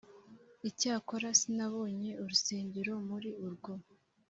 Icyakora 0.69 1.27
sinabonye 1.39 2.09
urusengero 2.21 2.93
muri 3.07 3.29
rwo, 3.53 3.73